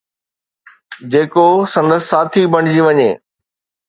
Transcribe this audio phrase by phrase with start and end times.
[1.11, 3.09] جيڪو سندس ساٿي بڻجي وڃي